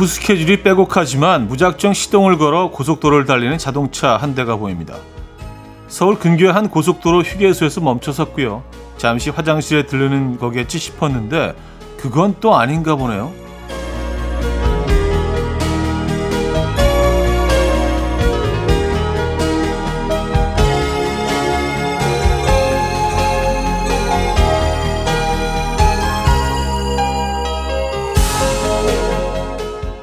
[0.00, 4.96] 오후 스케줄이 빼곡하지만 무작정 시동을 걸어 고속도로를 달리는 자동차 한 대가 보입니다.
[5.88, 8.64] 서울 근교의 한 고속도로 휴게소에서 멈춰 섰고요.
[8.96, 11.54] 잠시 화장실에 들르는 거겠지 싶었는데
[11.98, 13.30] 그건 또 아닌가 보네요.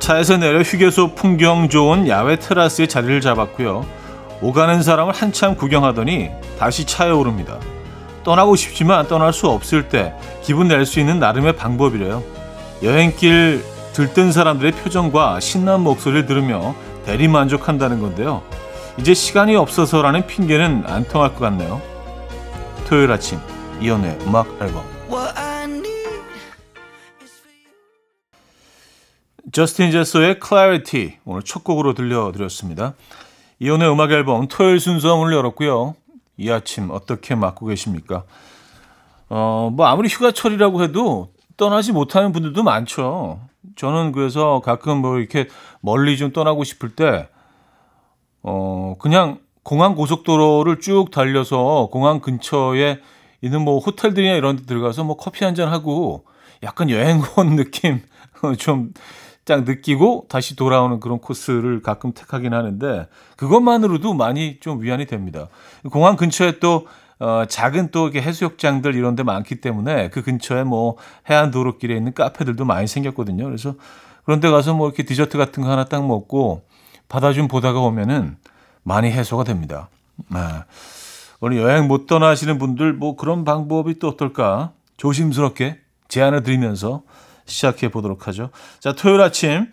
[0.08, 3.86] 차에서 내려 휴게소 풍경 좋은 야외 테라스에 자리를 잡았고요.
[4.40, 7.58] 오가는 사람을 한참 구경하더니 다시 차에 오릅니다.
[8.24, 12.24] 떠나고 싶지만 떠날 수 없을 때 기분 낼 수 있는 나름의 방법이래요.
[12.84, 16.74] 여행길 들뜬 사람들의 표정과 신난 목소리를 들으며
[17.06, 18.44] 대리 만족한다는 건데요.
[18.98, 21.82] 이제 시간이 없어서라는 핑계는 안 통할 것 같네요.
[22.88, 23.40] 토요일 아침
[23.82, 24.86] 이연의 음악 앨범
[29.52, 32.94] 저스틴 제소의 Clarity 오늘 첫 곡으로 들려드렸습니다.
[33.60, 35.96] 이혼의 음악 앨범 토요일 순서 문을 열었고요.
[36.38, 38.24] 이 아침 어떻게 맞고 계십니까?
[39.30, 43.40] 어, 뭐 아무리 휴가철이라고 해도 떠나지 못하는 분들도 많죠.
[43.76, 45.48] 저는 그래서 가끔 뭐 이렇게
[45.82, 47.28] 멀리 좀 떠나고 싶을 때,
[48.44, 53.00] 어, 그냥 공항 고속도로를 쭉 달려서 공항 근처에
[53.42, 56.26] 있는 뭐 호텔들이나 이런 데 들어가서 뭐 커피 한 잔 하고
[56.64, 58.02] 약간 여행 온 느낌
[58.60, 58.94] 좀
[59.48, 65.48] 딱 느끼고 다시 돌아오는 그런 코스를 가끔 택하긴 하는데 그것만으로도 많이 좀 위안이 됩니다.
[65.90, 66.86] 공항 근처에 또
[67.20, 70.98] 어, 작은 또 이렇게 해수욕장들 이런 데 많기 때문에 그 근처에 뭐
[71.30, 73.46] 해안 도로길에 있는 카페들도 많이 생겼거든요.
[73.46, 73.74] 그래서
[74.24, 76.62] 그런 데 가서 뭐 이렇게 디저트 같은 거 하나 딱 먹고
[77.10, 78.38] 바다 좀 보다가 오면은
[78.84, 79.90] 많이 해소가 됩니다.
[80.30, 80.40] 네.
[81.40, 87.04] 오늘 여행 못 떠나시는 분들 뭐 그런 방법이 또 어떨까 조심스럽게 제안을 드리면서
[87.48, 88.50] 시작해 보도록 하죠.
[88.80, 89.72] 자, 토요일 아침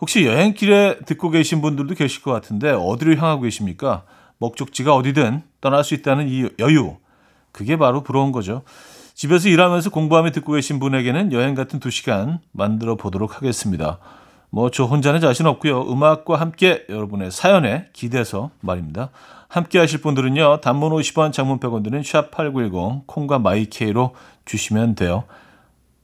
[0.00, 4.04] 혹시 여행길에 듣고 계신 분들도 계실 것 같은데 어디를 향하고 계십니까?
[4.38, 6.96] 목적지가 어디든 떠날 수 있다는 이 여유.
[7.52, 8.62] 그게 바로 부러운 거죠.
[9.14, 13.98] 집에서 일하면서 공부하며 듣고 계신 분에게는 여행 같은 두 시간 만들어 보도록 하겠습니다.
[14.50, 15.90] 뭐 저 혼자는 자신 없고요.
[15.90, 19.10] 음악과 함께 여러분의 사연에 기대서 말입니다.
[19.48, 20.60] 함께 하실 분들은요.
[20.60, 24.14] 단문 50원, 장문 100원 드는 샵8910 콩과 마이케이로
[24.44, 25.24] 주시면 돼요.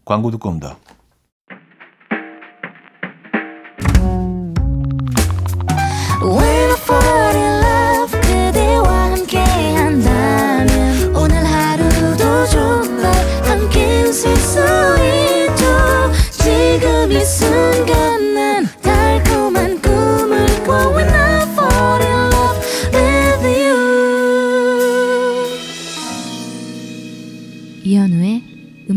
[0.05, 0.77] 광고 듣고 옵니다.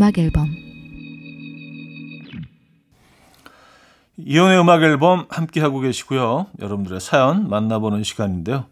[0.03, 0.53] 음악 앨범
[4.17, 6.47] 이혼의 음악 앨범 함께 하고 계시고요.
[6.59, 8.65] 여러분들의 사연 만나보는 시간인데요.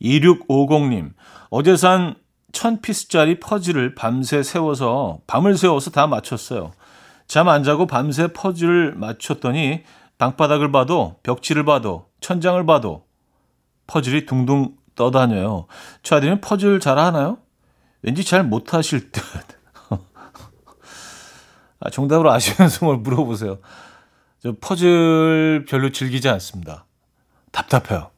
[0.00, 1.14] 2650님,
[1.50, 2.14] 어제 산
[2.52, 6.70] 1000피스짜리 퍼즐을 밤새 세워서, 밤을 세워서 다 맞췄어요.
[7.26, 9.82] 잠 안 자고 밤새 퍼즐을 맞췄더니
[10.18, 13.04] 방바닥을 봐도, 벽지를 봐도, 천장을 봐도
[13.88, 15.66] 퍼즐이 둥둥 떠다녀요.
[16.04, 17.38] 저아들은 퍼즐 잘 하나요?
[18.02, 19.22] 왠지 잘 못하실 듯.
[21.84, 23.58] 아, 정답을 아시면서 뭘 물어보세요.
[24.40, 26.86] 저 퍼즐 별로 즐기지 않습니다.
[27.52, 28.10] 답답해요.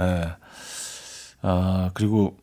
[0.00, 0.34] 예.
[1.42, 2.36] 아, 그리고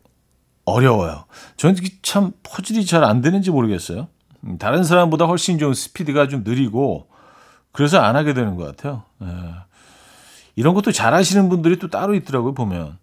[0.66, 1.26] 어려워요.
[1.58, 4.08] 저는 참 퍼즐이 잘 안 되는지 모르겠어요.
[4.46, 7.08] 음, 다른 사람보다 훨씬 좀 스피드가 좀 느리고
[7.72, 9.04] 그래서 안 하게 되는 것 같아요.
[9.22, 9.28] 예.
[10.56, 12.98] 이런 것도 잘 하시는 분들이 또 따로 있더라고요, 보면.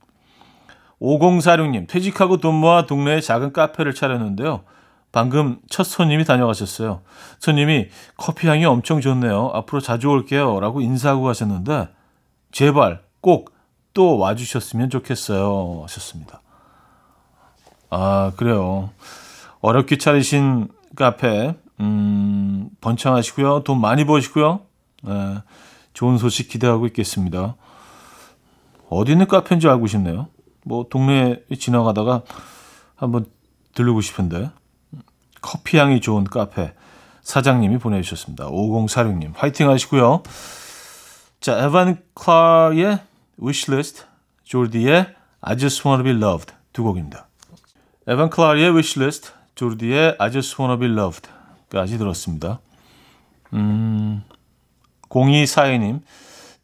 [1.01, 4.65] 5046님, 퇴직하고 돈 모아 동네에 작은 카페를 차렸는데요.
[5.17, 7.01] 방금 첫 손님이 다녀가셨어요.
[7.39, 9.51] 손님이 커피 향이 엄청 좋네요.
[9.55, 10.61] 앞으로 자주 올게요.
[10.61, 11.89] 라고 인사하고 가셨는데,
[12.53, 13.57] 제발 꼭
[13.97, 15.81] 또 와주셨으면 좋겠어요.
[15.85, 16.43] 하셨습니다.
[17.89, 18.91] 아, 그래요.
[19.63, 23.63] 어렵게 차리신 카페, 음, 번창하시고요.
[23.65, 24.61] 돈 많이 버시고요.
[25.05, 25.39] 네,
[25.95, 27.57] 좋은 소식 기대하고 있겠습니다.
[28.91, 30.29] 어디 있는 카페인지 알고 싶네요.
[30.63, 32.21] 뭐, 동네에 지나가다가
[32.97, 33.25] 한번
[33.75, 34.51] 들르고 싶은데.
[35.47, 36.73] 커피 향이 좋은 카페
[37.23, 38.49] 사장님이 보내주셨습니다.
[38.49, 40.25] 5046님 화이팅 하시고요.
[41.41, 42.99] 자, 에반 클라의
[43.41, 44.05] Wishlist,
[44.43, 45.07] 조디의
[45.41, 47.29] I Just Wanna Be Loved 두 곡입니다.
[48.09, 52.59] 에반 클라의 Wishlist, 조디의 I Just Wanna Be Loved까지 들었습니다.
[53.53, 54.25] 음,
[55.09, 56.01] 0242님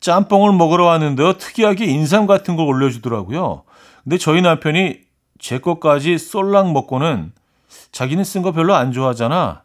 [0.01, 1.35] 짬뽕을 먹으러 왔는데요.
[1.35, 3.63] 특이하게 인삼 같은 걸 올려주더라고요.
[4.03, 4.99] 근데 저희 남편이
[5.39, 7.33] 제 것까지 쏠랑 먹고는
[7.93, 9.63] 자기는 쓴 거 별로 안 좋아하잖아.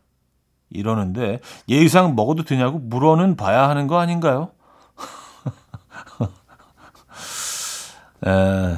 [0.70, 1.40] 이러는데
[1.70, 4.52] 예의상 먹어도 되냐고 물어는 봐야 하는 거 아닌가요?
[8.26, 8.78] 에,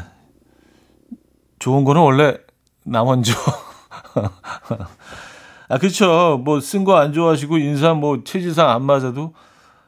[1.59, 2.37] 좋은 거는 원래
[2.85, 3.33] 나 먼저.
[5.69, 6.39] 아, 그렇죠.
[6.43, 9.35] 뭐, 쓴 거 안 좋아하시고, 인사 뭐, 체질상 안 맞아도,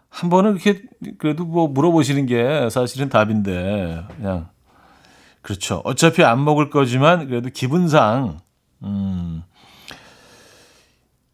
[0.09, 0.83] 한 번은 이렇게,
[1.17, 4.49] 그래도 뭐, 물어보시는 게 사실은 답인데, 그냥.
[5.41, 5.81] 그렇죠.
[5.85, 8.39] 어차피 안 먹을 거지만, 그래도 기분상,
[8.83, 9.43] 음.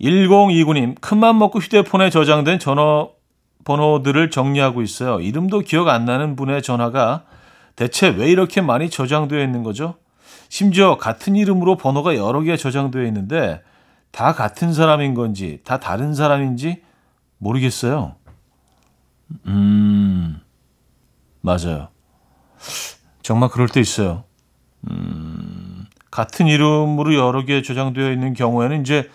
[0.02, 3.08] 1029님, 큰맘 먹고 휴대폰에 저장된 전화
[3.64, 5.20] 번호들을 정리하고 있어요.
[5.20, 7.26] 이름도 기억 안 나는 분의 전화가
[7.76, 9.96] 대체 왜 이렇게 많이 저장되어 있는 거죠?
[10.50, 13.62] 심지어 같은 이름으로 번호가 여러 개 저장되어 있는데
[14.12, 16.82] 다 같은 사람인 건지 다 다른 사람인지
[17.40, 18.16] 모르겠어요.
[19.46, 20.40] 음,
[21.42, 21.90] 맞아요.
[23.22, 24.24] 정말 그럴 때 있어요.
[24.90, 25.57] 음,
[26.12, 29.10] 같은 이름으로 여러 개 저장되어 있는 경우에는 이제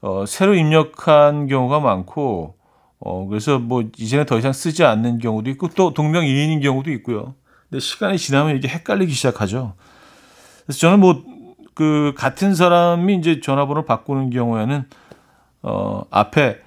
[0.00, 2.56] 어, 새로 입력한 경우가 많고
[3.00, 7.34] 어, 그래서 뭐 이제는 더 이상 쓰지 않는 경우도 있고 또 동명이인인 경우도 있고요.
[7.70, 9.74] 근데 시간이 지나면 이게 헷갈리기 시작하죠.
[10.66, 11.34] 그래서 저는 뭐
[11.74, 14.84] 그 같은 사람이 이제 전화번호 바꾸는 경우에는
[15.62, 16.60] 어 앞에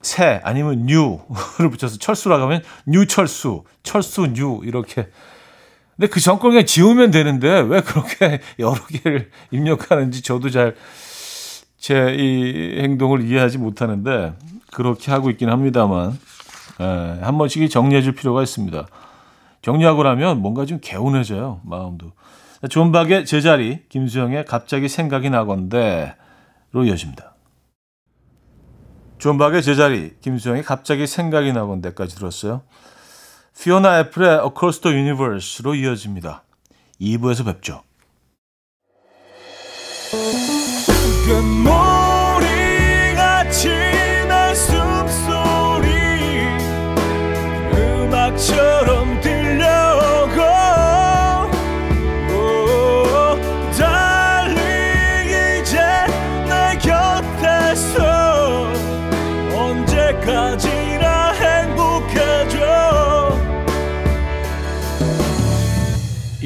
[0.00, 5.08] 새 아니면 new를 붙여서 철수라고 하면 new철수, 철수 new 이렇게.
[6.02, 10.74] 근데 그 전 건 그냥 지우면 되는데 왜 그렇게 여러 개를 입력하는지 저도 잘
[11.82, 14.34] 제 이 행동을 이해하지 못하는데
[14.72, 16.16] 그렇게 하고 있긴 합니다만
[16.80, 16.84] 에,
[17.20, 18.86] 한 번씩 정리해 줄 필요가 있습니다.
[19.62, 22.12] 정리하고 나면 뭔가 좀 개운해져요 마음도.
[22.68, 26.14] 존박의 제자리, 김수영의 갑자기 생각이 나건데로
[26.84, 27.34] 이어집니다.
[29.18, 32.62] 존박의 제자리, 김수영의 갑자기 생각이 나건데까지 들었어요.
[33.60, 36.42] 피오나 애플의 Across the Universe로 이어집니다.
[37.00, 37.82] 2부에서 뵙죠.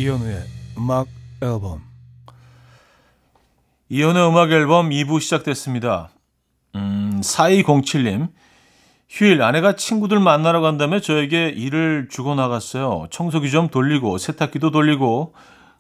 [0.07, 0.45] 이현우의
[0.79, 1.09] 음악
[1.43, 1.83] 앨범
[3.89, 6.11] 이현우의 음악 앨범 2부 시작됐습니다.
[6.77, 8.29] 음, 4207님
[9.09, 13.09] 휴일 아내가 친구들 만나러 간다며 저에게 일을 주고 나갔어요.
[13.11, 15.35] 청소기 좀 돌리고 세탁기도 돌리고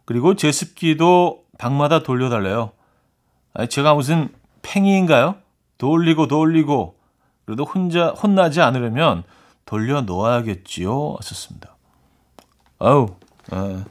[0.04, 2.72] 그리고 제습기도 방마다 돌려달래요.
[3.54, 4.30] 아니, 제가 무슨
[4.62, 5.36] 팽이인가요?
[5.78, 6.98] 돌리고 돌리고
[7.44, 9.22] 그래도 혼자 혼나지 않으려면
[9.66, 11.14] 돌려 놓아야겠지요.
[11.20, 11.76] 하셨습니다.
[12.80, 13.14] 아우
[13.52, 13.84] 어,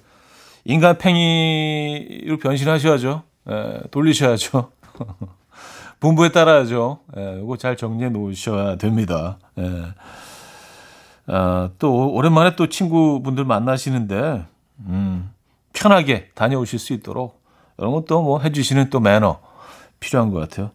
[0.65, 3.23] 인간 팽이로 변신하셔야죠.
[3.47, 4.71] 에, 돌리셔야죠.
[6.00, 7.00] 본부에 따라야죠.
[7.17, 9.38] 예, 이거 잘 정리해 놓으셔야 됩니다.
[9.57, 9.85] 예.
[11.27, 14.45] 아, 또 오랜만에 또 친구분들 만나시는데
[14.81, 15.31] 음,
[15.73, 17.41] 편하게 다녀오실 수 있도록
[17.77, 19.39] 이런 것도 뭐 해주시는 또 매너
[20.00, 20.71] 필요한 것 같아요.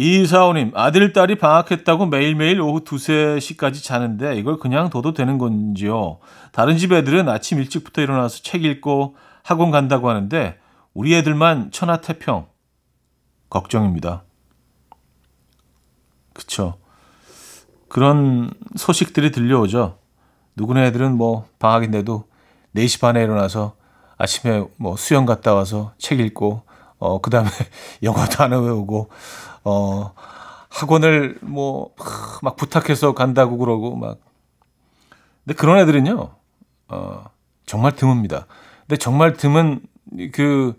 [0.00, 6.20] 이사오님 아들 딸이 방학했다고 매일매일 오후 2, 3시까지 자는데 이걸 그냥 둬도 되는 건지요.
[6.52, 10.56] 다른 집 애들은 아침 일찍부터 일어나서 책 읽고 학원 간다고 하는데
[10.94, 12.46] 우리 애들만 천하태평
[13.50, 14.22] 걱정입니다.
[16.32, 16.78] 그쵸.
[17.88, 19.98] 그런 소식들이 들려오죠.
[20.54, 22.24] 누구네 애들은 뭐 방학인데도
[22.76, 23.74] 4시 반에 일어나서
[24.16, 26.62] 아침에 뭐 수영 갔다 와서 책 읽고
[26.98, 27.48] 어 그 다음에
[28.02, 29.10] 영어 단어 외우고
[29.68, 30.14] 어
[30.70, 31.94] 학원을 뭐
[32.42, 34.18] 막 부탁해서 간다고 그러고 막
[35.44, 36.30] 근데 그런 애들은요.
[36.88, 37.24] 어
[37.66, 38.46] 정말 드뭅니다.
[38.86, 39.80] 근데 정말 드문
[40.32, 40.78] 그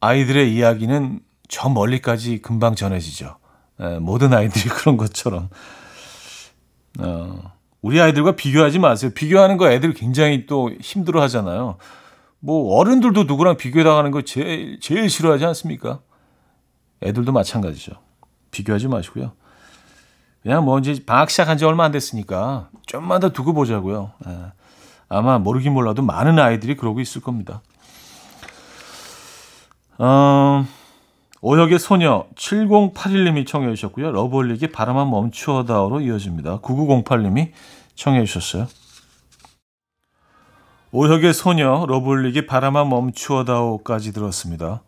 [0.00, 3.36] 아이들의 이야기는 저 멀리까지 금방 전해지죠.
[3.80, 5.50] 에, 모든 아이들이 그런 것처럼.
[6.98, 7.52] 어,
[7.82, 9.10] 우리 아이들과 비교하지 마세요.
[9.14, 11.76] 비교하는 거 애들 굉장히 또 힘들어 하잖아요.
[12.40, 16.00] 뭐 어른들도 누구랑 비교해 나가는 거 제일, 제일 싫어하지 않습니까?
[17.02, 17.92] 애들도 마찬가지죠.
[18.50, 19.32] 비교하지 마시고요.
[20.42, 24.12] 그냥 뭐 이제 방학 시작한 지 얼마 안 됐으니까 좀만 더 두고 보자고요.
[24.26, 24.30] 에,
[25.08, 27.62] 아마 모르긴 몰라도 많은 아이들이 그러고 있을 겁니다.
[29.98, 30.64] 어,
[31.42, 34.12] 오혁의 소녀 7081님이 청해 주셨고요.
[34.12, 36.60] 러블릭의 바람만 멈추어다오로 이어집니다.
[36.60, 37.52] 9908님이
[37.94, 38.66] 청해 주셨어요.
[40.92, 44.82] 오혁의 소녀 러브홀릭의 바람아 멈추어다오까지 들었습니다.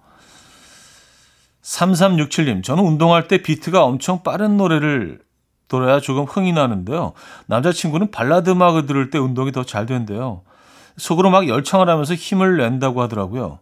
[1.62, 5.20] 3367님, 저는 운동할 때 비트가 엄청 빠른 노래를
[5.68, 7.12] 들어야 조금 흥이 나는데요.
[7.46, 10.42] 남자친구는 발라드 음악을 들을 때 운동이 더 잘 된대요.
[10.98, 13.60] 속으로 막 열창을 하면서 힘을 낸다고 하더라고요.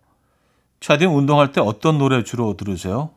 [0.80, 3.10] 차디는 운동할 때 어떤 노래 주로 들으세요?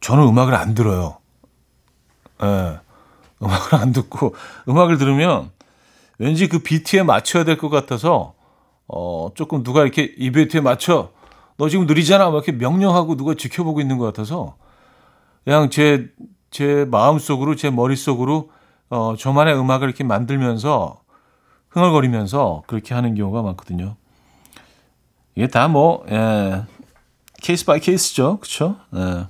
[0.00, 1.16] 저는 음악을 안 들어요.
[2.42, 2.46] 예.
[2.46, 2.78] 네,
[3.42, 4.34] 음악을 안 듣고
[4.68, 5.50] 음악을 들으면
[6.18, 8.34] 왠지 그 비트에 맞춰야 될 것 같아서
[8.86, 11.10] 어 조금 누가 이렇게 이 비트에 맞춰
[11.56, 14.56] 너 지금 느리잖아 막 이렇게 명령하고 누가 지켜보고 있는 것 같아서
[15.44, 16.08] 그냥 제
[16.54, 18.52] 제 마음 속으로 제 머릿 속으로
[18.88, 21.00] 어 저만의 음악을 이렇게 만들면서
[21.70, 23.96] 흥얼거리면서 그렇게 하는 경우가 많거든요.
[25.34, 26.62] 이게 다 뭐, 예,
[27.42, 28.38] case by case죠.
[28.38, 28.76] 그쵸?
[28.94, 29.26] 예.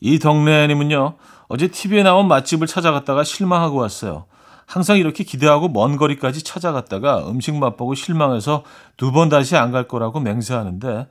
[0.00, 1.14] 이 덕래님은요,
[1.48, 4.26] 어제 TV에 나온 맛집을 찾아갔다가 실망하고 왔어요.
[4.66, 8.64] 항상 이렇게 기대하고 먼 거리까지 찾아갔다가 음식 맛보고 실망해서
[8.96, 11.06] 두 번 다시 안 갈 거라고 맹세하는데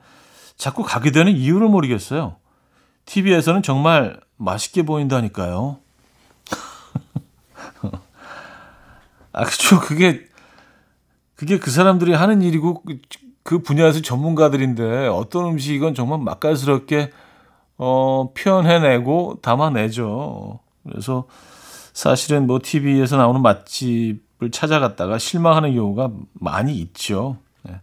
[0.56, 2.36] 자꾸 가게 되는 이유를 모르겠어요.
[3.06, 5.78] TV에서는 정말 맛있게 보인다니까요.
[9.32, 9.80] 아, 그쵸.
[9.80, 10.26] 그게,
[11.34, 12.98] 그게 그 사람들이 하는 일이고 그,
[13.42, 17.10] 그 분야에서 전문가들인데 어떤 음식은 정말 맛깔스럽게
[17.78, 20.60] 어, 표현해내고 담아내죠.
[20.88, 21.26] 그래서
[21.96, 27.38] 사실은 뭐 TV에서 나오는 맛집을 찾아갔다가 실망하는 경우가 많이 있죠.
[27.62, 27.80] 네.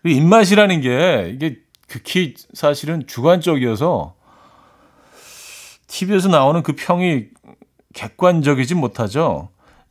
[0.00, 1.58] 그리고 입맛이라는 게 이게
[1.88, 4.14] 극히 사실은 주관적이어서
[5.88, 7.24] TV에서 나오는 그 평이
[7.92, 9.48] 객관적이지 못하죠.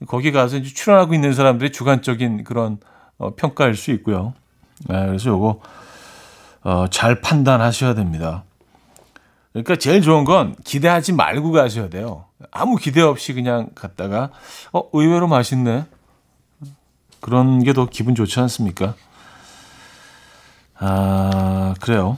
[0.08, 2.77] 거기 가서 이제 출연하고 있는 사람들의 주관적인 그런
[3.17, 4.34] 어, 평가일 수 있고요.
[4.88, 5.60] 네, 그래서 요거
[6.63, 8.46] 어, 잘 판단하셔야 됩니다.
[9.56, 12.26] 그러니까 제일 좋은 건 기대하지 말고 가셔야 돼요.
[12.52, 14.30] 아무 기대 없이 그냥 갔다가
[14.74, 15.86] 어 의외로 맛있네.
[17.22, 18.96] 그런 게 더 기분 좋지 않습니까?
[20.78, 22.18] 아 그래요.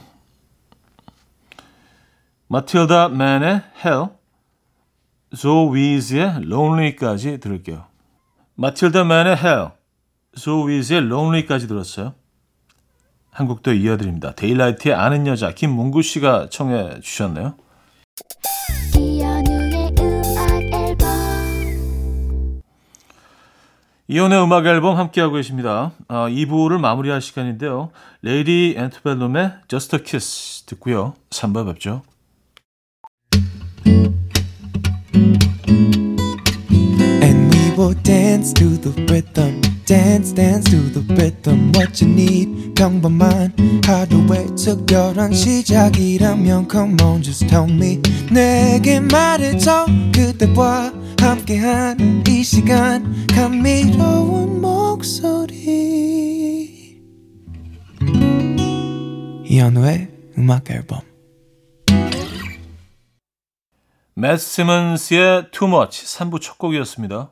[2.47, 4.07] 마틸다 맨의 Hell,
[5.35, 7.85] 조위즈의 Lonely까지 들을게요.
[8.55, 9.69] 마틸다 맨의 Hell,
[10.35, 12.15] 조위즈의 Lonely까지 들었어요.
[13.37, 14.31] 한 곡 더 이어드립니다.
[14.31, 17.53] 데일라이트의 아는 여자 김문구 씨가 청해 주셨네요.
[18.97, 21.07] 이현우의 음악 앨범
[24.07, 25.91] 이현우의 음악 앨범 함께하고 계십니다.
[26.07, 27.91] 아, 2부를 마무리할 시간인데요.
[28.23, 31.13] 레이디 앤트벨룸의 Just a Kiss 듣고요.
[31.29, 32.01] 3부 뵙죠.
[37.21, 39.76] And we will dance to the rhythm.
[39.87, 41.71] Dance, dance to the rhythm.
[41.73, 48.01] What you need, 평범한 하루의 특별한 시작이라면 Come on, just tell me.
[48.29, 49.85] 내게 말해줘.
[50.13, 50.91] 그대와
[51.21, 53.25] 함께한 이 시간.
[53.27, 55.57] 감미로운 목소리.
[59.45, 60.99] 이현우의 음악 앨범.
[64.15, 67.31] 맷 시먼스의 Too Much 3부 첫 곡이었습니다.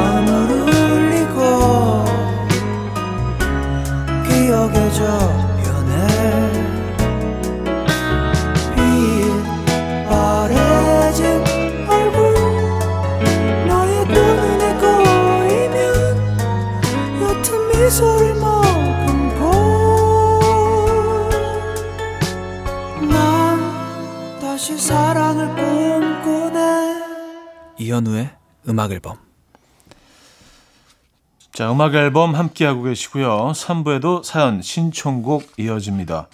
[31.61, 33.51] 자, 음악 앨범 함께하고 계시고요.
[33.53, 36.27] 3부에도 사연 신청곡 이어집니다.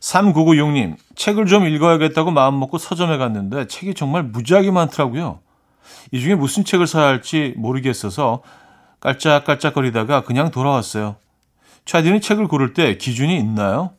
[0.00, 5.38] 3996님, 책을 좀 읽어야겠다고 마음먹고 서점에 갔는데 책이 정말 무지하게 많더라고요.
[6.10, 8.42] 이 중에 무슨 책을 사야 할지 모르겠어서
[8.98, 11.14] 깔짝깔짝거리다가 그냥 돌아왔어요.
[11.84, 13.92] 차디는 책을 고를 때 기준이 있나요?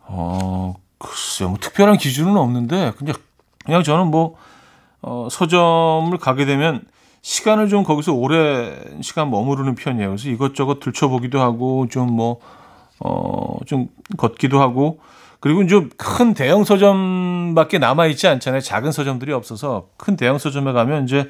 [0.00, 1.50] 어, 글쎄요.
[1.50, 3.14] 뭐 특별한 기준은 없는데 그냥
[3.64, 4.34] 그냥 저는 뭐
[5.02, 6.84] 어, 서점을 가게 되면
[7.22, 10.08] 시간을 좀 거기서 오래 시간 머무르는 편이에요.
[10.10, 12.40] 그래서 이것저것 들춰보기도 하고 좀 뭐
[13.00, 15.00] 어, 좀 걷기도 하고
[15.40, 18.60] 그리고 좀 큰 대형 서점밖에 남아 있지 않잖아요.
[18.60, 21.28] 작은 서점들이 없어서 큰 대형 서점에 가면 이제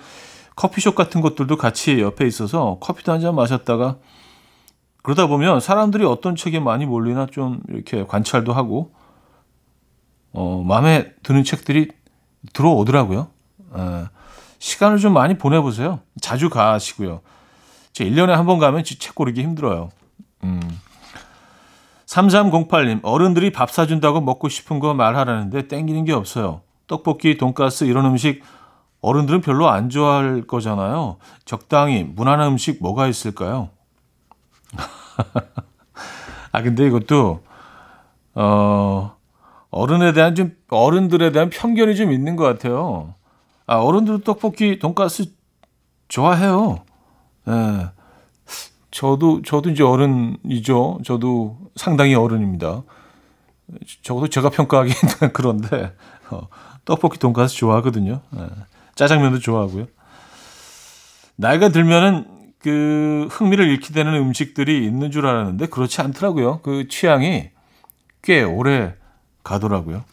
[0.57, 3.97] 커피숍 같은 것들도 같이 옆에 있어서 커피도 한 잔 마셨다가
[5.03, 8.93] 그러다 보면 사람들이 어떤 책에 많이 몰리나 좀 이렇게 관찰도 하고
[10.33, 11.89] 어, 마음에 드는 책들이
[12.53, 13.29] 들어오더라고요.
[13.77, 13.81] 에,
[14.59, 16.01] 시간을 좀 많이 보내보세요.
[16.21, 17.21] 자주 가시고요.
[17.93, 19.91] 제 1년에 한 번 가면 책 고르기 힘들어요.
[20.45, 20.61] 음.
[22.07, 26.63] 3308님, 어른들이 밥 사준다고 먹고 싶은 거 말하라는데 땡기는 게 없어요.
[26.87, 28.43] 떡볶이, 돈가스 이런 음식
[29.03, 31.19] 어른들은 별로 안 좋아할 거잖아요.
[31.45, 33.69] 적당히 무난한 음식 뭐가 있을까요?
[36.53, 37.43] 아 근데 이것도
[38.35, 39.15] 어
[39.71, 43.15] 어른에 대한 좀 어른들에 대한 편견이 좀 있는 것 같아요.
[43.69, 45.27] 아 어른들도 떡볶이, 돈가스
[46.09, 46.85] 좋아해요.
[47.49, 47.91] 예.
[48.91, 51.01] 저도 저도 이제 어른이죠.
[51.05, 52.83] 저도 상당히 어른입니다.
[54.03, 55.95] 적어도 제가 평가하기에는 그런데
[56.31, 56.49] 어,
[56.87, 58.23] 떡볶이, 돈가스 좋아하거든요.
[58.39, 58.47] 예.
[58.95, 59.87] 짜장면도 좋아하고요.
[61.37, 62.27] 나이가 들면은
[62.61, 66.61] 그 흥미를 잃게 되는 음식들이 있는 줄 알았는데 그렇지 않더라고요.
[66.63, 67.51] 그 취향이
[68.23, 68.95] 꽤 오래
[69.45, 70.05] 가더라고요.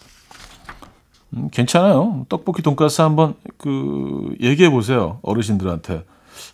[1.34, 2.26] 음, 괜찮아요.
[2.30, 5.20] 떡볶이 돈가스 한번 그 얘기해 보세요.
[5.24, 6.06] 어르신들한테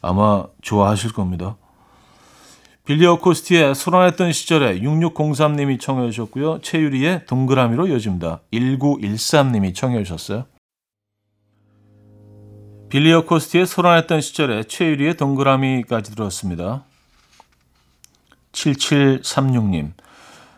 [0.02, 1.58] 아마 좋아하실 겁니다.
[2.84, 6.62] 빌리 어코스티의 소란했던 시절에 6603님이 청해 주셨고요.
[6.62, 8.42] 최유리의 동그라미로 이어집니다.
[8.52, 10.46] 1913님이 청해 주셨어요.
[12.90, 16.84] 빌리 어코스티의 소란했던 시절에 최유리의 동그라미까지 들었습니다.
[18.52, 19.94] 7736님.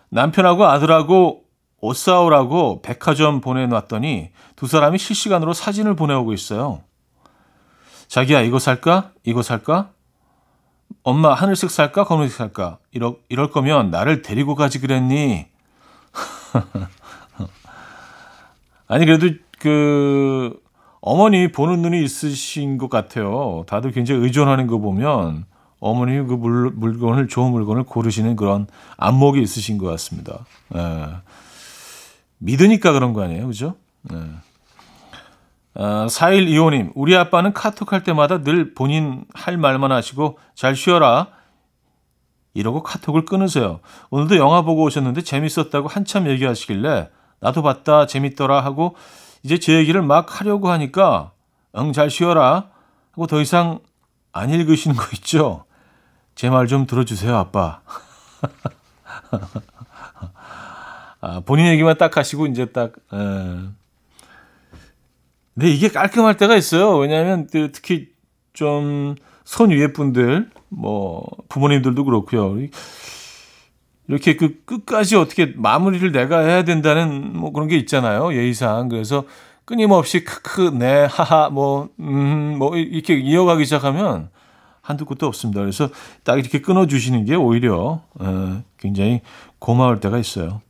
[0.09, 1.42] 남편하고 아들하고
[1.85, 6.79] 옷 사오라고 백화점 보내놨더니 두 사람이 실시간으로 사진을 보내오고 있어요.
[8.07, 9.11] 자기야 이거 살까?
[9.25, 9.89] 이거 살까?
[11.03, 12.05] 엄마 하늘색 살까?
[12.05, 12.77] 검은색 살까?
[12.91, 15.47] 이럴, 이럴 거면 나를 데리고 가지 그랬니?
[18.87, 19.27] 아니 그래도
[19.59, 20.57] 그
[21.01, 23.65] 어머니 보는 눈이 있으신 것 같아요.
[23.67, 25.43] 다들 굉장히 의존하는 거 보면
[25.81, 30.45] 어머니 그 물, 물건을 좋은 물건을 고르시는 그런 안목이 있으신 것 같습니다.
[30.77, 31.09] 예.
[32.43, 33.75] 믿으니까 그런 거 아니에요, 그죠?
[34.11, 34.17] 예.
[35.75, 41.27] 아, 4125님, 우리 아빠는 카톡 할 때마다 늘 본인 할 말만 하시고 잘 쉬어라.
[42.53, 43.79] 이러고 카톡을 끊으세요.
[44.11, 48.95] 오늘도 영화 보고 오셨는데 재밌었다고 한참 얘기하시길래 나도 봤다 재밌더라 하고
[49.41, 51.31] 이제 제 얘기를 막 하려고 하니까
[51.75, 52.67] 응 잘 쉬어라
[53.13, 53.79] 하고 더 이상
[54.31, 55.65] 안 읽으시는 거 있죠?
[56.35, 57.81] 제 말 좀 들어주세요 아빠.
[61.23, 63.17] 아, 본인 얘기만 딱 하시고 이제 딱 에.
[65.53, 66.97] 근데 이게 깔끔할 때가 있어요.
[66.97, 68.09] 왜냐하면 그 특히
[68.53, 72.57] 좀 손 위에 분들, 뭐 부모님들도 그렇고요.
[74.07, 78.33] 이렇게 그 끝까지 어떻게 마무리를 내가 해야 된다는 뭐 그런 게 있잖아요.
[78.33, 78.89] 예의상.
[78.89, 79.25] 그래서
[79.65, 84.29] 끊임없이 크크, 네, 하하, 뭐, 음, 뭐 이렇게 이어가기 시작하면
[84.81, 85.61] 한도 끝도 없습니다.
[85.61, 85.89] 그래서
[86.23, 89.21] 딱 이렇게 끊어주시는 게 오히려 어, 굉장히
[89.59, 90.61] 고마울 때가 있어요.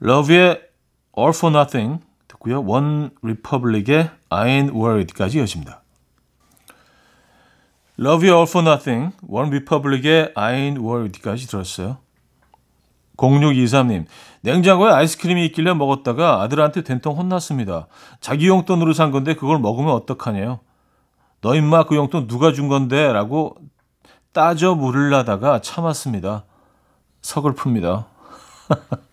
[0.00, 0.62] Lauv의
[1.16, 2.62] All for Nothing 듣고요.
[2.64, 5.82] 원 리퍼블릭의 I ain't worried까지 이어집니다.
[7.98, 11.98] Lauv의 All for Nothing, 원 리퍼블릭의 I ain't worried까지 들었어요.
[13.16, 14.04] 0623님,
[14.42, 17.88] 냉장고에 아이스크림이 있길래 먹었다가 아들한테 된통 혼났습니다.
[18.20, 20.60] 자기 용돈으로 산 건데 그걸 먹으면 어떡하냐요?
[21.40, 23.12] 너 임마 그 용돈 누가 준 건데?
[23.12, 23.56] 라고
[24.32, 26.44] 따져 물으려다가 참았습니다.
[27.22, 28.04] 서글픕니다.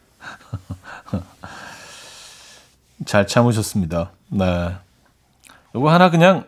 [3.06, 4.12] 잘 참으셨습니다.
[4.30, 4.76] 네.
[5.76, 6.46] 요거 하나 그냥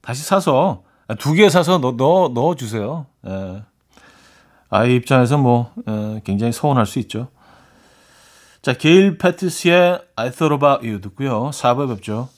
[0.00, 0.82] 다시 사서
[1.18, 3.06] 두 개 사서 넣, 넣어, 넣어 주세요.
[3.26, 3.62] 예.
[4.70, 7.28] 아이 입장에서 뭐 예, 굉장히 서운할 수 있죠.
[8.62, 11.50] 자, 게일 패티스의 I Thought About You 듣고요.
[11.50, 12.28] 4부에 뵙죠.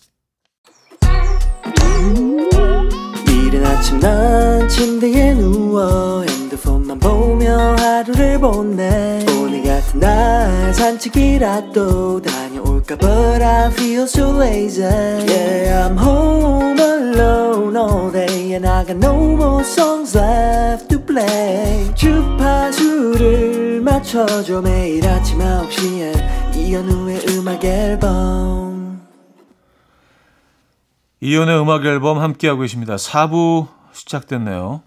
[3.29, 12.46] 이른 아침 난 침대에 누워 핸드폰만 보며 하루를 보내 오늘 같은 날 산책이라도 다
[12.87, 18.97] 녀올까 But I feel so lazy Yeah I'm home alone all day And I got
[18.97, 29.03] no more songs left to play 주파수를 맞춰줘 매일 아침 9시에 이현우의 음악 앨범
[31.21, 32.97] 이연의 음악 앨범 함께하고 계십니다.
[32.97, 34.83] 4부 시작됐네요.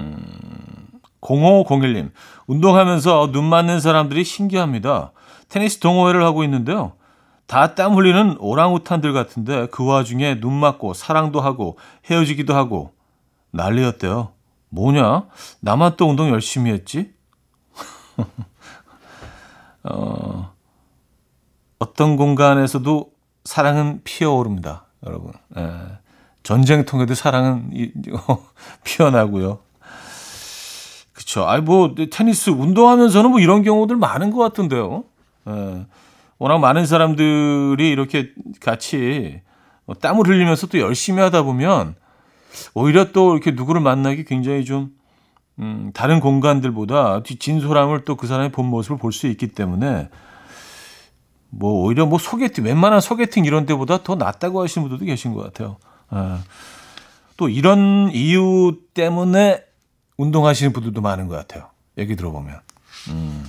[0.00, 0.86] 음,
[1.20, 2.10] 0501님,
[2.46, 5.12] 운동하면서 눈 맞는 사람들이 신기합니다.
[5.50, 6.92] 테니스 동호회를 하고 있는데요.
[7.48, 12.92] 다 땀 흘리는 오랑우탄들 같은데 그 와중에 눈 맞고 사랑도 하고 헤어지기도 하고
[13.50, 14.32] 난리였대요.
[14.68, 15.24] 뭐냐?
[15.60, 17.10] 나만 또 운동 열심히 했지?
[19.84, 20.52] 어,
[21.78, 23.10] 어떤 공간에서도
[23.44, 25.32] 사랑은 피어오릅니다, 여러분.
[25.56, 25.98] 예.
[26.42, 27.70] 전쟁통에도 사랑은
[28.84, 29.60] 피어나고요.
[31.14, 31.46] 그쵸.
[31.46, 35.04] 아니, 뭐, 테니스 운동하면서는 뭐 이런 경우들 많은 것 같은데요.
[35.48, 35.86] 예.
[36.38, 39.40] 워낙 많은 사람들이 이렇게 같이
[39.86, 41.94] 뭐 땀을 흘리면서 또 열심히 하다 보면
[42.74, 44.90] 오히려 또 이렇게 누구를 만나기 굉장히 좀,
[45.58, 50.08] 음, 다른 공간들보다 진솔함을 또 그 사람의 본 모습을 볼 수 있기 때문에
[51.50, 55.78] 뭐 오히려 뭐 소개팅, 웬만한 소개팅 이런 데보다 더 낫다고 하시는 분들도 계신 것 같아요.
[56.10, 56.42] 아,
[57.36, 59.62] 또 이런 이유 때문에
[60.16, 61.70] 운동하시는 분들도 많은 것 같아요.
[61.96, 62.60] 얘기 들어보면.
[63.10, 63.44] 음.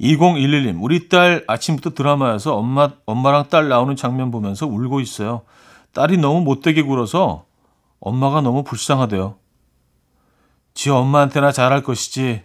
[0.00, 5.42] 2011님, 우리 딸 아침부터 드라마에서 엄마, 엄마랑 딸 나오는 장면 보면서 울고 있어요.
[5.92, 7.44] 딸이 너무 못되게 굴어서
[8.00, 9.36] 엄마가 너무 불쌍하대요.
[10.72, 12.42] 지 엄마한테나 잘할 것이지.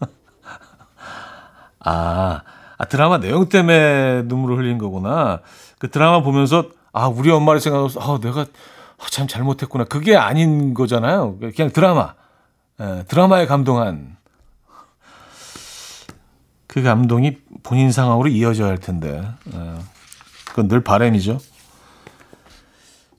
[1.80, 2.42] 아,
[2.76, 5.40] 아, 드라마 내용 때문에 눈물을 흘린 거구나.
[5.78, 9.84] 그 드라마 보면서, 아, 우리 엄마를 생각해서, 아, 내가 아, 참 잘못했구나.
[9.84, 11.38] 그게 아닌 거잖아요.
[11.38, 12.14] 그냥 드라마.
[12.80, 14.16] 에, 드라마에 감동한.
[16.74, 19.18] 그 감동이 본인 상황으로 이어져야 할 텐데.
[19.18, 19.78] 에,
[20.46, 21.38] 그건 늘 바람이죠.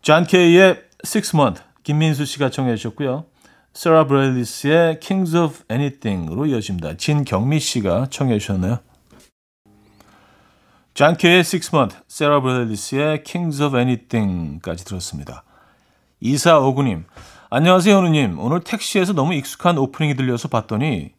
[0.01, 3.27] 존 케이의 Six Months, 김민수 씨가 청해 주셨고요.
[3.73, 6.97] 세라 브레일리스의 King of Anything으로 이어집니다.
[6.97, 8.79] 진경미 씨가 청해 주셨네요.
[10.93, 15.45] 존 케이의 Six Months, 세라 브레일리스의 King of Anything까지 들었습니다.
[16.19, 17.05] 이사오구님,
[17.49, 18.37] 안녕하세요 현우님.
[18.37, 21.13] 오늘 택시에서 너무 익숙한 오프닝이 들려서 봤더니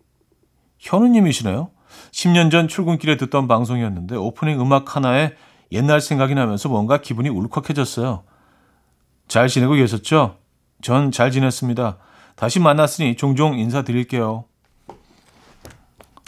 [0.80, 1.70] 현우님이시네요.
[2.12, 5.32] 10년 전 출근길에 듣던 방송이었는데 오프닝 음악 하나에
[5.72, 8.22] 옛날 생각이 나면서 뭔가 기분이 울컥해졌어요.
[9.28, 10.38] 잘 지내고 계셨죠?
[10.82, 11.98] 전 잘 지냈습니다.
[12.36, 14.44] 다시 만났으니 종종 인사드릴게요.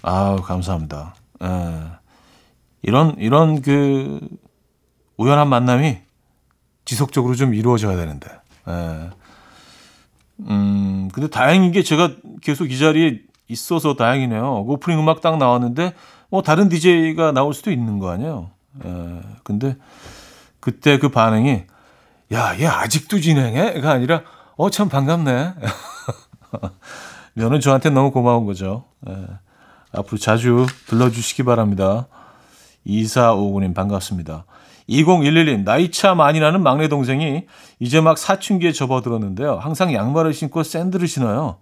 [0.02, 1.14] 아우, 감사합니다.
[1.42, 1.46] 에,
[2.82, 4.20] 이런, 이런 그,
[5.16, 5.98] 우연한 만남이
[6.84, 8.28] 지속적으로 좀 이루어져야 되는데.
[8.68, 9.10] 에.
[10.48, 14.64] 음, 근데 다행인 게 제가 계속 이 자리에 있어서 다행이네요.
[14.66, 15.94] 오프닝 음악 딱 나왔는데,
[16.30, 18.50] 뭐, 다른 DJ가 나올 수도 있는 거 아니에요.
[18.84, 19.76] 에, 근데,
[20.60, 21.64] 그때 그 반응이,
[22.32, 23.80] 야, 얘 아직도 진행해?
[23.80, 24.22] 가 아니라,
[24.56, 25.54] 어, 참 반갑네.
[27.34, 28.84] 면은 저한테 너무 고마운 거죠.
[29.08, 29.12] 에,
[29.92, 32.08] 앞으로 자주 불러주시기 바랍니다.
[32.86, 34.44] 2459님 반갑습니다.
[34.88, 37.46] 2011님, 나이차 많이 나는 막내 동생이
[37.78, 39.56] 이제 막 사춘기에 접어들었는데요.
[39.56, 41.58] 항상 양말을 신고 샌들을 신어요.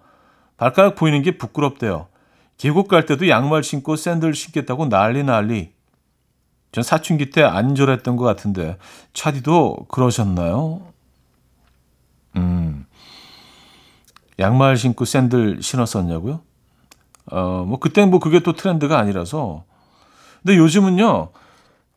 [0.57, 2.09] 발가락 보이는 게 부끄럽대요.
[2.59, 5.73] 계곡 갈 때도 양말 신고 샌들 신겠다고 난리 난리.
[6.73, 8.77] 전 사춘기 때 안절했던 것 같은데
[9.12, 10.83] 차디도 그러셨나요?
[12.37, 12.87] 음,
[14.38, 16.40] 양말 신고 샌들 신었었냐고요?
[17.33, 19.64] 어, 뭐 그때 뭐 그게 또 트렌드가 아니라서.
[20.42, 21.31] 근데 요즘은요.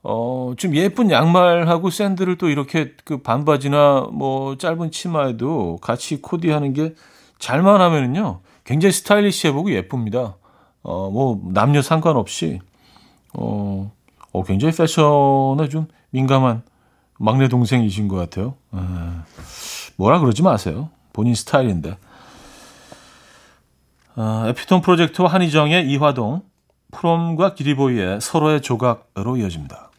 [0.01, 6.95] 어, 좀 예쁜 양말하고 샌들을 또 이렇게 그 반바지나 뭐 짧은 치마에도 같이 코디하는 게
[7.37, 8.39] 잘만 하면은요.
[8.69, 10.35] 굉장히 스타일리시해 보고 예쁩니다.
[10.83, 12.59] 어, 뭐 남녀 상관없이
[13.33, 13.91] 어,
[14.31, 16.61] 어 굉장히 패션에 좀 민감한
[17.17, 18.53] 막내 동생이신 것 같아요.
[18.75, 18.77] 에,
[19.95, 20.91] 뭐라 그러지 마세요.
[21.13, 21.97] 본인 스타일인데.
[24.15, 26.43] 어, 에피톤 프로젝트와 한희정의 이화동,
[26.91, 29.89] 프롬과 기리보이의 서로의 조각으로 이어집니다.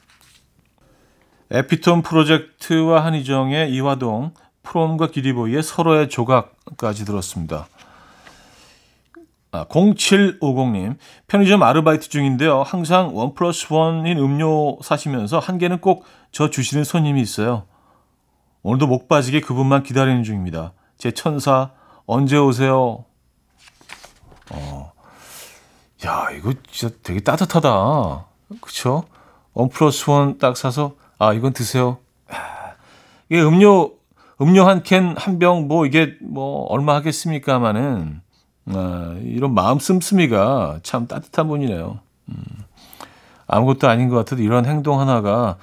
[1.50, 7.66] 에피톤 프로젝트와 한희정의 이화동, 프롬과 기리보이의 서로의 조각까지 들었습니다.
[9.52, 12.62] 아, 0750님, 편의점 아르바이트 중인데요.
[12.62, 17.64] 항상 원 플러스 원인 음료 사시면서 한 개는 꼭 저 주시는 손님이 있어요.
[18.62, 20.74] 오늘도 목 빠지게 그분만 기다리는 중입니다.
[20.96, 21.72] 제 천사,
[22.06, 23.04] 언제 오세요?
[24.52, 24.92] 어,
[26.06, 28.26] 야, 이거 진짜 되게 따뜻하다.
[28.60, 29.04] 그쵸?
[29.54, 31.98] 원 플러스 원 딱 사서, 아, 이건 드세요.
[32.28, 32.74] 아,
[33.28, 33.94] 이게 음료,
[34.40, 38.22] 음료 한 캔, 한 병, 뭐, 이게 뭐, 얼마 하겠습니까마는,
[38.66, 41.98] 아, 이런 마음 씀씀이가 참 따뜻한 분이네요.
[42.28, 42.34] 음,
[43.46, 45.56] 아무것도 아닌 것 같아도 이런 행동 하나가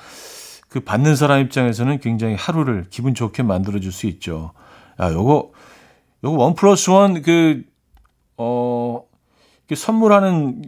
[0.70, 4.52] 그 받는 사람 입장에서는 굉장히 하루를 기분 좋게 만들어줄 수 있죠.
[5.00, 5.52] 야, 요거,
[6.24, 7.64] 요거 원 플러스 원 그,
[8.38, 9.04] 어,
[9.70, 10.64] 그 선물하는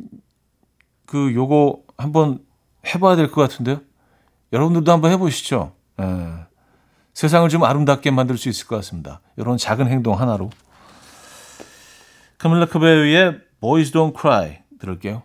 [1.05, 2.39] 그 요거 한번
[2.93, 3.81] 해봐야 될 것 같은데요.
[4.53, 5.73] 여러분들도 한번 해보시죠.
[6.01, 6.05] 예.
[7.13, 9.19] 세상을 좀 아름답게 만들 수 있을 것 같습니다.
[9.35, 10.49] 이런 작은 행동 하나로.
[12.39, 15.23] 카밀라 카베의 Boys Don't Cry 들을게요.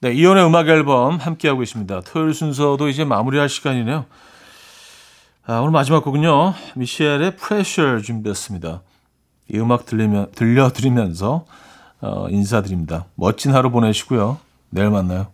[0.00, 2.00] 네, 이연의 음악 앨범 함께하고 있습니다.
[2.00, 4.06] 토요일 순서도 이제 마무리할 시간이네요.
[5.46, 6.54] 아, 오늘 마지막 곡은요.
[6.74, 8.82] 미셸의 Pressure 준비했습니다.
[9.52, 11.46] 이 음악 들리면, 들려드리면서
[12.00, 13.06] 어, 인사드립니다.
[13.14, 14.38] 멋진 하루 보내시고요.
[14.70, 15.28] 내일 만나요.